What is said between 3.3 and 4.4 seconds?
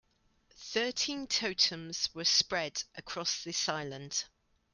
this island.